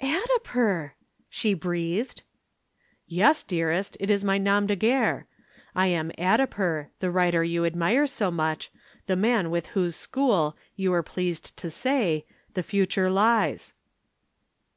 [0.00, 0.92] "Addiper!"
[1.28, 2.22] she breathed.
[3.08, 5.26] "Yes, dearest, it is my nom de guerre.
[5.74, 8.70] I am Addiper, the writer you admire so much,
[9.06, 13.72] the man with whose school, you were pleased to say, the future lies."